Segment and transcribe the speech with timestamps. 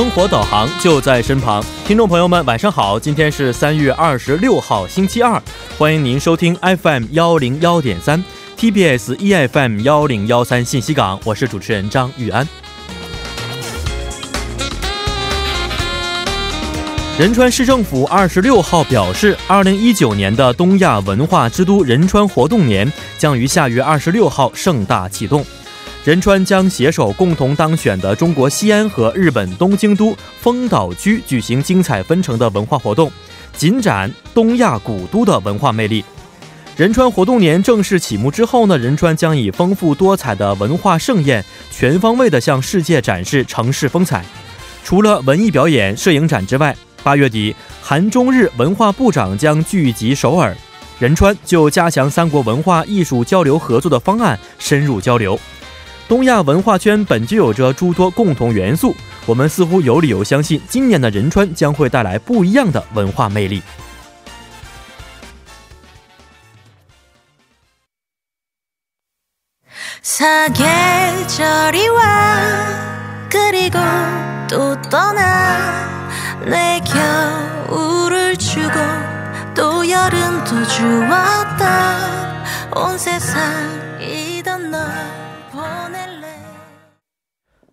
[0.00, 2.98] 生活导航就在身旁，听众朋友们，晚上好！
[2.98, 5.38] 今天是三月二十六号，星期二，
[5.76, 8.24] 欢迎您收听 FM 幺零幺点三
[8.56, 12.48] TBS EFM 幺零幺三信息港，我是主持人张玉安。
[17.18, 25.44] 仁川市政府二十六号表示，二零一九年的东亚文化之都仁川活动年将于下月二十六号盛大启动。
[26.02, 33.12] 仁川将携手共同当选的中国西安和日本东京都丰岛区举行精彩纷呈的文化活动，
[33.54, 36.02] 尽展东亚古都的文化魅力。
[36.74, 44.24] 仁川活动年正式启幕之后呢，仁川将以丰富多彩的文化盛宴，全方位的向世界展示城市风采。
[44.82, 50.56] 除了文艺表演、摄影展之外，八月底韩中日文化部长将聚集首尔，
[50.98, 55.38] 仁川就加强三国文化艺术交流合作的方案深入交流。
[56.10, 58.92] 东亚文化圈本就有着诸多共同元素，
[59.26, 63.62] 我们似乎有理由相信，今年的仁川将会带来不一样的文化魅力。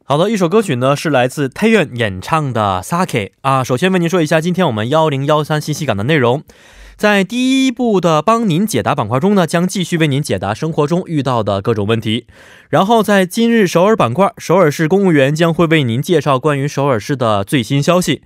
[0.10, 3.08] 好的，一首歌曲呢是来自 t a y o n 演唱的《Sake》
[3.42, 3.62] 啊。
[3.62, 6.44] 首先为您说一下，今天我们幺零幺三信息港的内容，
[6.96, 12.26] 在第一部的帮您解答板块中呢，将继续为您解答生活中遇到的各种问题。
[12.70, 18.22] 然后在今日首尔板块，首尔市公务员将会为您介绍关于首尔市的最新消息。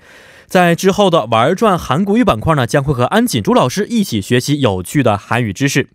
[0.46, 5.88] 在之后的玩转韩国语板块呢，将会和安锦珠老师一起学习有趣的韩语知识。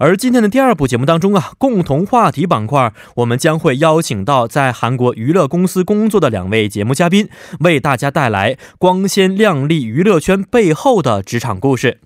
[0.00, 7.28] 而今天的第二部节目当中啊，共同话题板块，我们将会邀请到在韩国娱乐公司工作的两位节目嘉宾，
[7.60, 12.00] 为大家带来光鲜亮丽娱乐圈背后的职场故事。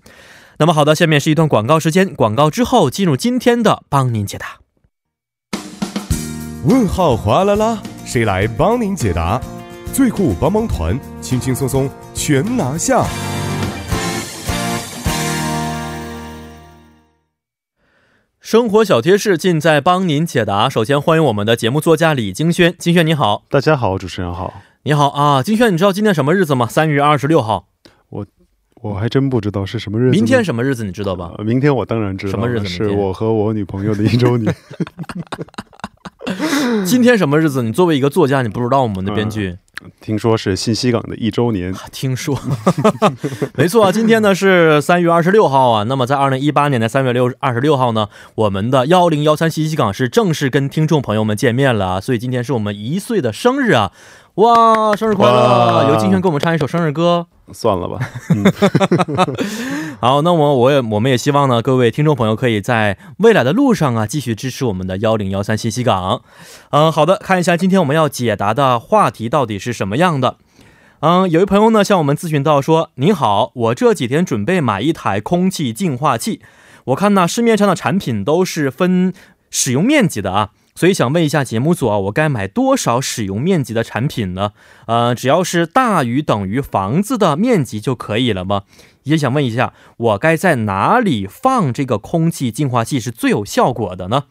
[0.57, 4.59] 那么好的，下面是一段广告时间，广告之后进入今天的帮您解答。
[6.65, 9.39] 问号哗啦啦，谁来帮您解答？
[9.93, 13.05] 最酷帮帮团，轻轻松松全拿下。
[18.53, 20.69] 生活小贴士尽在帮您解答。
[20.69, 26.67] 首先欢迎我们的节目作家李金轩，金轩你好，大家好，主持人好，你好啊，金轩，你知道今天什么日子吗？
[26.67, 27.65] 三月二十六号，
[28.09, 28.23] 我
[28.83, 30.11] 我还真不知道是什么日子。
[30.11, 31.31] 明天什么日子你知道吧？
[31.43, 32.67] 明天我当然知道，什么日子？
[32.67, 34.55] 是我和我女朋友的一周年。
[36.85, 37.63] 今天什么日子？
[37.63, 39.57] 你作为一个作家，你不知道我们的编剧。
[40.03, 42.37] 听说是信息港的一周年，听说，
[43.55, 45.83] 没错啊，今天呢是三月二十六号啊。
[45.83, 53.93] 那么在二零一八年的三月六二十六号呢，我们的幺零幺三信息港是正式跟听众朋友们见面了，所以今天是我们一岁的生日啊。
[54.35, 55.87] 哇，生日快乐！
[55.91, 57.99] 有金轩给我们唱一首生日歌，算了吧。
[58.29, 58.43] 嗯
[59.99, 66.21] 好，那么我也我们也希望呢，各位听众朋友可以在未来的路上啊，继续支持我们的幺零幺三信息港。
[66.71, 70.37] 嗯，好的，看一下今天我们要解答的话题到底是什么样的。
[70.99, 76.41] 嗯，有一朋友呢向我们咨询到说：“您好，我这几天准备买一台空气净化器，
[76.85, 79.13] 我看呢市面上的产品都是分
[79.49, 84.53] 使用面积的啊。”所以想问一下节目组啊，我该买多少使用面积的产品呢？
[84.87, 88.63] 呃，只要是大于等于房子的面积就可以了吗？
[89.03, 94.23] 也想问一下，我该在哪里放这个空气净化器是最有效果的呢？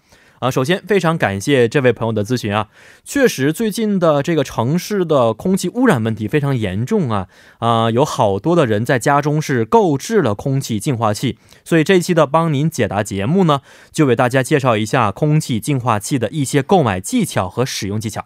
[0.43, 2.67] 啊，首先非常感谢这位朋友的咨询啊，
[3.05, 7.29] 确实最近的这个城市的空气污染问题非常严重啊
[7.61, 13.61] 啊，有好多的人在家中是购置了空气净化器，所以这一期的帮您解答节目呢，
[13.93, 18.25] 就为大家介绍一下空气净化器的一些购买技巧和使用技巧。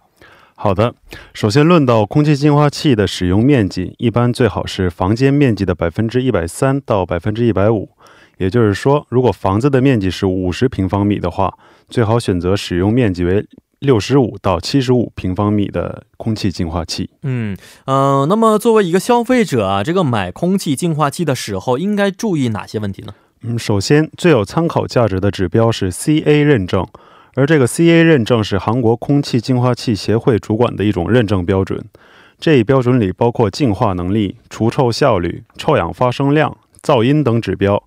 [0.54, 0.94] 好的，
[1.34, 7.90] 首先论到空气净化器的使用面积，一般最好是房间面积的百分之一百三到百分之一百五。
[8.38, 11.54] 也就是说，如果房子的面积是五十平方米的话，
[11.88, 13.46] 最好选择使用面积为
[13.80, 17.10] 六十五到七十五平方米的空气净化器。
[17.22, 23.14] 嗯嗯，那么作为一个消费者啊，这个买空气净化器的时候应该注意哪些问题呢？
[23.42, 26.86] 嗯，首先最有参考价值的指标是 CA 认证，
[27.34, 31.84] 而这个 CA 认证是韩国空气净化器协会主管的一种认证标准。
[32.40, 37.82] 这一标准里包括净化能力、除臭效率、臭氧发生量、噪音等指标。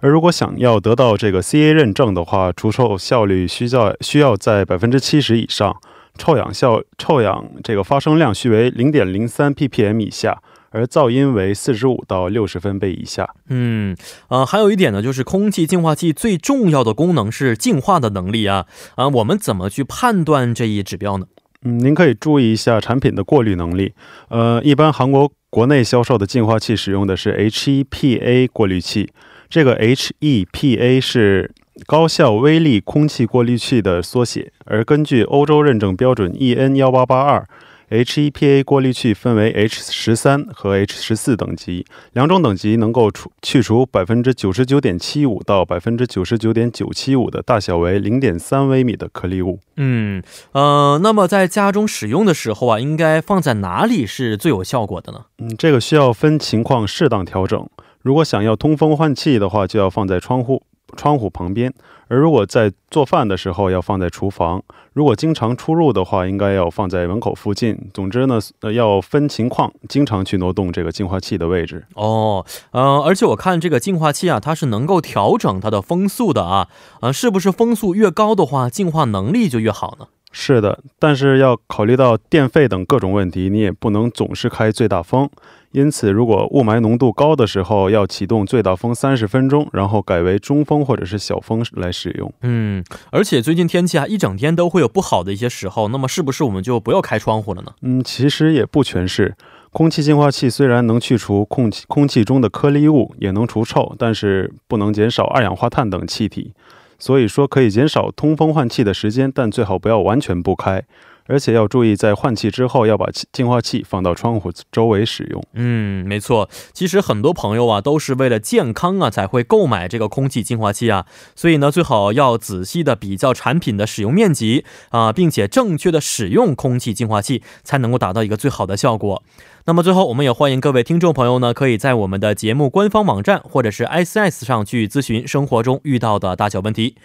[0.00, 5.76] 而如果想要得到这个 CA 认证的话，除臭效率需要需要在百分之七十以上，
[6.16, 13.28] 臭氧效臭氧这个发生量需为零点零三 ppm 以下，而噪音为四十五到六十分贝以下。
[13.48, 13.96] 嗯，
[14.28, 21.26] 呃，还有一点呢，就是空气净化器最重要的功能是净化的能力啊啊，我们怎么去判断这一指标呢？
[21.62, 23.92] 嗯，您可以注意一下产品的过滤能力。
[24.28, 29.12] 呃，一般韩国国内销售的净化器使用的是 HEPA 过滤器，
[29.50, 31.52] 这个 HEPA 是
[31.84, 37.44] 高效微粒空气过滤器的缩写，而根据欧洲认证标准 EN 幺八八二。
[37.90, 49.58] HEPA 过滤器分为 H 十三和 H 十四等级，两种等级能够除去除百分之九十九点七五到百分之九十九点九七五的大小为零点三微米的颗粒物。
[49.76, 55.24] 嗯，呃，那么在家中使用的时候啊，应该放在哪里是最有效果的呢？
[55.40, 57.68] 嗯，这个需要分情况适当调整。
[58.02, 60.62] 如果想要通风换气的话，就要放在窗户。
[60.96, 61.72] 窗户旁边，
[62.08, 64.60] 而如果在做饭的时候要放在厨房，
[64.92, 67.78] 如果经常出入的话，应该要放在门口附近。
[67.94, 71.86] 总之呢，呃，要分情况，经常去挪动这个净化器的位置。
[71.94, 76.66] 哦，呃，而且我看这个净化器啊，它是能够调整它的风速的啊，
[77.02, 80.06] 呃，是不是风速越高的话，净化能力就越好呢？
[80.32, 85.28] 是的，但是要考虑到电费等各种问题，你也不能总是开最大风。
[85.72, 92.32] 因此，如果雾霾浓度高的时候，要启动最大风三十分钟，然后改为中风或者是小风来使用。
[92.42, 97.72] 嗯，而且最近天气啊，一整天都会有不好的一些时候，那么是不是我们就不要开窗户了呢？
[97.82, 99.36] 嗯，其实也不全是。
[99.72, 106.52] 空气净化器虽然能去除空气空气中的颗粒物，也能除臭，但是不能减少二氧化碳等气体。
[107.00, 110.84] 所以说可以减少通风换气的时间，但最好不要完全不开。
[111.26, 115.42] 而且要注意，在换气之后要把净化器放到窗户周围使用。
[115.54, 116.48] 嗯，没错。
[116.72, 121.06] 其实很多朋友啊，都是为了健康啊才会购买这个空气净化器啊。
[121.34, 129.22] 所以呢，最好要仔细的比较产品的使用面积啊，并且正确的使用空气净化器，才能够达到一个最好的效果。
[129.66, 136.96] 那么最后，我们也欢迎各位听众朋友呢，可以在我们的节目官方网站或者是 S S 上去咨询生活中遇到的大小问题。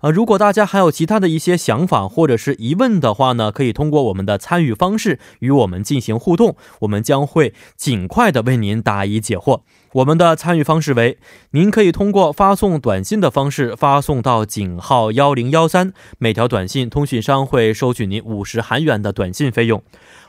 [0.00, 9.62] 啊，如果大家还有其他的一些想法或者是疑问的话呢，可以通过我们的参与方式与我们进行互动，我们将会尽快的为您答疑解惑。
[9.94, 11.18] 我们的参与方式为：
[11.50, 19.82] 您可以通过发送短信的方式发送到井号幺零幺三，每条短信通讯商会收取您五十韩元的短信费用，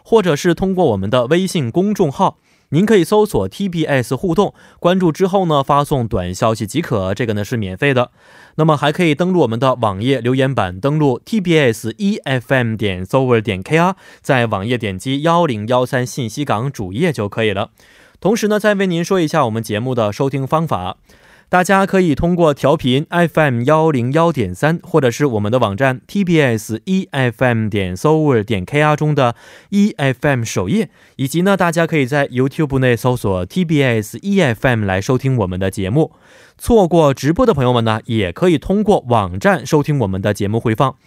[0.03, 2.37] 或者是通过我们的微信公众号。
[2.71, 8.11] 您可以搜索 TBS 互动，关注之后呢，发送短消息即可，这个呢是免费的。
[8.55, 17.71] 那么还可以登录我们的网页留言板，登录 TBS EFM 点 s o v e r 点 KR，在网页点击幺零幺三信息港主页就可以了。
[18.19, 20.97] 同时呢，再为您说一下我们节目的收听方法。
[21.49, 29.35] 大家可以通过调频 FM 幺零幺点三，或者是我们的网站 TBS EFM 点 s o v e r 点 KR 中的
[29.71, 36.11] EFM 首页，以及呢，大家可以在 YouTube 内搜索 TBS EFM 来收听我们的节目。
[36.59, 40.97] 错过直播的朋友们呢，也可以通过网站收听我们的节目回放。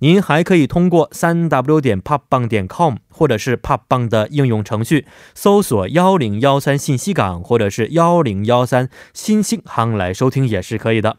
[0.00, 11.16] 您还可以通过三 w 点 popbang 点 com 或者是 popbang 的应用程序搜索幺零幺三信息港或者是幺零幺三新星行来收听也是可以的。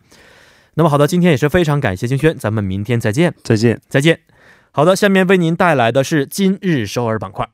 [0.75, 4.19] 那么好的，今天也是非常感谢金轩，咱们明天再见，再见，再见。
[4.71, 7.49] 好的，下面为您带来的是今日首尔板块。